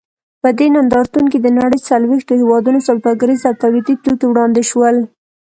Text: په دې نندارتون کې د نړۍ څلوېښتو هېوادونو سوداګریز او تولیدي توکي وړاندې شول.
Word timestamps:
په 0.41 0.49
دې 0.57 0.67
نندارتون 0.75 1.25
کې 1.31 1.39
د 1.41 1.47
نړۍ 1.59 1.79
څلوېښتو 1.89 2.33
هېوادونو 2.41 2.79
سوداګریز 2.89 3.41
او 3.49 3.53
تولیدي 3.63 3.95
توکي 4.03 4.25
وړاندې 4.29 4.61
شول. 4.69 4.97